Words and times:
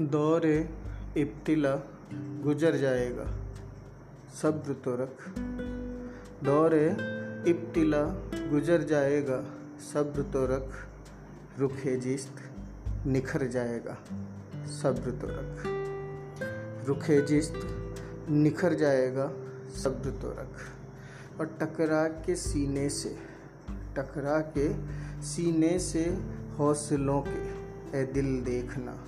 दौर 0.00 0.46
इब्तिला 1.16 1.82
गुजर 2.42 2.76
जाएगा। 2.76 3.24
सब्र 4.42 4.72
तो 4.72 4.96
रख। 4.96 5.38
दौर 6.44 6.74
इब्तिला 7.48 8.02
गुजर 8.50 8.82
जाएगा। 8.82 9.40
सब्र 9.92 10.22
तो 10.22 10.46
रख। 10.46 10.86
रुखे 11.58 11.96
जिस्त 11.96 12.34
निखर 13.06 13.46
जाएगा। 13.46 13.94
सब्र 14.66 15.10
तो 15.10 15.26
रख। 15.30 15.62
रुखे 16.88 17.22
जिस्त 17.22 17.54
निखर 18.30 18.74
जाएगा। 18.74 19.32
सब्र 19.68 20.10
तो 20.10 20.30
रख। 20.30 20.60
और 21.40 21.46
टकरा 21.62 22.08
के 22.08 22.36
सीने 22.36 22.88
से, 22.88 23.16
टकरा 23.70 24.40
के 24.58 24.74
सीने 25.22 25.78
से 25.78 26.18
हौसलों 26.58 27.22
के, 27.28 27.66
ए 28.00 28.04
दिल 28.04 28.40
देखना। 28.40 29.04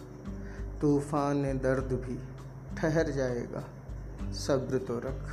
तूफ़ान 0.80 1.42
दर्द 1.42 1.92
भी 1.92 2.18
ठहर 2.77 3.10
जाएगा, 3.10 3.64
सब्र 4.32 4.78
तो 4.78 4.98
रख। 4.98 5.30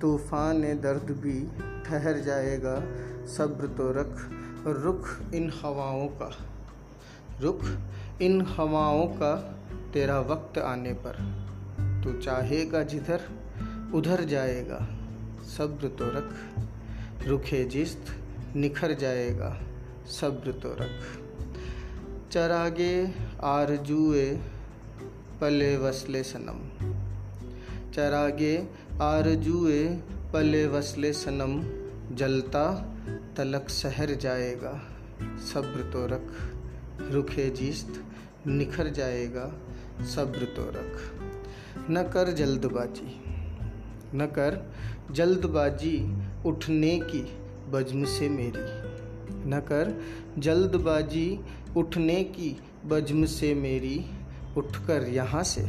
तूफ़ान 0.00 0.62
दर्द 0.80 1.10
भी 1.10 1.40
ठहर 1.86 2.18
जाएगा, 2.18 2.74
सब्र 3.26 3.66
तो 3.66 3.90
रख। 3.92 4.30
रुख 4.66 5.08
इन 5.34 5.52
हवाओं 5.62 6.06
का, 6.08 6.30
रुख 7.40 7.64
इन 8.22 8.40
हवाओं 8.42 9.06
का 9.06 9.34
तेरा 9.92 10.20
वक्त 10.20 10.58
आने 10.58 10.92
पर। 10.92 11.12
तू 12.04 12.12
चाहेगा 12.20 12.82
जिधर, 12.82 13.20
उधर 13.94 14.24
जाएगा, 14.24 14.88
सब्र 15.58 15.88
तो 15.88 16.04
रख। 16.08 16.34
रुखे 17.26 17.64
जिस्त 17.64 18.04
निखर 18.56 18.92
जाएगा, 18.92 19.60
सब्र 20.06 20.52
तो 20.52 20.74
रख। 20.74 21.18
चरागे 22.32 23.14
आरजुए 23.42 24.40
पले 25.40 25.76
वसले 25.76 26.22
सनम। 26.22 26.60
चरागे 27.92 28.68
आरजुए 29.02 29.88
पले 30.32 30.66
वसले 30.66 31.12
सनम। 31.12 31.78
जलता 32.16 32.94
तलक 33.36 33.68
सहर 33.68 34.14
जाएगा, 34.14 34.82
सब्र 35.22 35.90
तो 35.92 36.06
रख। 36.06 36.32
रुखे 37.12 37.50
जीस्त 37.50 38.04
निखर 38.46 38.88
जाएगा, 38.88 39.52
सब्र 40.04 40.38
तो 40.38 40.64
रख। 40.70 41.20
न 41.90 42.02
कर 42.02 42.32
जल्दबाजी, 42.32 43.20
न 44.14 44.26
कर 44.26 44.72
जल्दबाजी 45.10 46.22
उठने 46.46 47.00
की 47.00 47.38
बज्म 47.70 48.04
से 48.04 48.28
मेरी। 48.28 48.88
न 49.50 49.60
कर 49.68 50.02
जल्दबाजी 50.38 51.40
उठने 51.76 52.24
की 52.24 52.60
बज्म 52.86 53.24
से 53.24 53.54
मेरी। 53.54 54.06
उठकर 54.56 55.02
यहाँ 55.02 55.42
से 55.42 55.68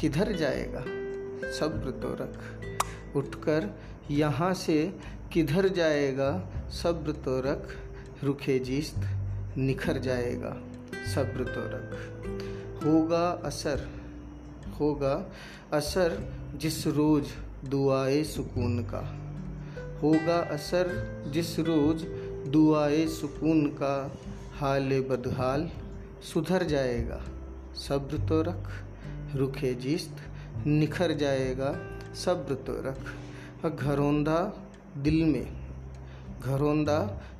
किधर 0.00 0.32
जाएगा? 0.32 0.80
सब्र 1.50 1.90
तो 1.90 2.14
रख। 2.14 2.40
उठकर 3.16 3.78
यहाँ 4.10 4.54
से 4.54 4.98
किधर 5.32 5.68
जाएगा? 5.68 6.50
सब्र 6.70 7.12
तो 7.12 7.40
रख। 7.40 7.76
रुखे 8.24 8.58
जीस्त, 8.58 8.96
निखर 9.58 9.98
जाएगा। 9.98 10.56
सब्र 11.14 11.44
तो 11.44 11.60
रख। 11.60 11.98
होगा 12.84 13.28
असर 13.30 13.88
होगा 14.80 15.32
असर 15.72 16.32
जिस 16.56 16.86
रोज़ 16.86 17.26
दुआए 17.66 18.24
सुकून 18.24 18.82
का। 18.82 19.20
होगा 20.02 20.36
असर 20.36 21.14
जिस 21.26 21.58
रोज़ 21.58 22.04
दुआए 22.50 23.06
सुकून 23.06 23.66
का। 23.66 24.16
हाल 24.52 25.00
बदहाल 25.00 25.70
सुधर 26.22 26.62
जाएगा। 26.62 27.24
सब्र 27.74 28.18
तो 28.18 28.42
रख 28.42 28.68
रुखे 29.36 29.74
जिस्त, 29.74 30.16
निखर 30.66 31.12
जाएगा 31.12 31.74
सब्र 32.14 32.54
तो 32.54 32.72
रख। 32.80 33.70
घरोंदा 33.70 34.38
दिल 34.96 35.24
में, 35.24 35.46
घरोंदा 36.40 36.98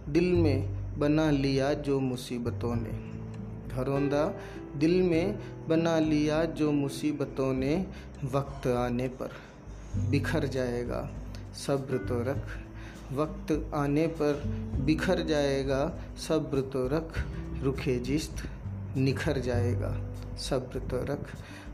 दिल 0.09 0.33
में 0.33 0.99
बना 0.99 1.31
लिया 1.31 1.73
जो 1.75 2.01
मुसीबतों 2.01 2.75
ने। 2.77 2.93
घरोंदा 3.75 4.25
दिल 4.77 5.03
में 5.03 5.39
बना 5.69 5.99
लिया 5.99 6.45
जो 6.45 6.71
मुसीबतों 6.73 7.53
ने 7.53 7.75
वक्त 8.25 8.67
आने 8.67 9.09
पर। 9.09 9.31
बिखर 10.11 10.47
जाएगा 10.47 11.09
सब्र 11.57 11.99
तो 11.99 12.21
रख, 12.23 12.47
वक्त 13.13 13.71
आने 13.75 14.07
पर 14.07 14.43
बिखर 14.85 15.23
जाएगा 15.23 15.81
सब्र 16.19 16.61
तो 16.61 16.87
रख 16.89 17.19
रुखे 17.63 17.99
जिस्त 17.99 18.43
निखर 18.97 19.39
जाएगा। 19.39 20.01
सब्र 20.39 20.79
तो 20.79 21.03
रख। 21.05 21.31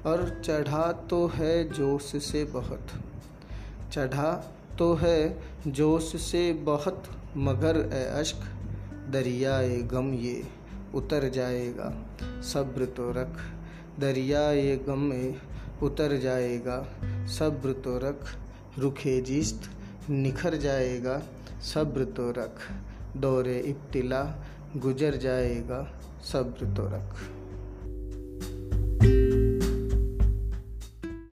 और 0.07 0.43
चढ़ा 0.45 0.93
तो 0.93 1.27
है 1.27 1.69
जोश 1.69 2.03
से 2.03 2.45
बहुत। 2.45 2.87
चढ़ा 3.93 4.33
तो 4.79 4.95
है 4.95 5.43
जोश 5.67 6.17
से 6.17 6.53
बहुत, 6.53 7.03
मगर 7.37 7.91
ए 7.93 8.05
अश्क 8.05 8.37
दरिया 9.11 9.61
ए 9.61 9.77
गम 9.83 10.15
ये 10.15 10.43
उतर 10.95 11.29
जाएगा। 11.29 12.07
सब्र 12.43 12.85
तो 12.87 13.11
रख। 13.11 13.41
दरिया 14.01 14.51
ये 14.53 14.77
गम 14.77 15.13
ए 15.13 15.39
उतर 15.83 16.17
जाएगा। 16.17 16.87
सब्र 17.27 17.73
तो 17.73 17.99
रख। 17.99 18.25
रुखे 18.79 19.21
जिस्त, 19.21 19.61
निखर 20.11 20.57
जाएगा। 20.57 21.23
सब्र 21.63 22.05
तो 22.05 22.31
रख। 22.31 22.59
दौरे 23.17 23.59
इब्तिला 23.59 24.23
गुजर 24.77 25.17
जाएगा 25.17 25.93
सब्र 26.23 26.67
तो 26.67 26.87
रख। 26.87 27.40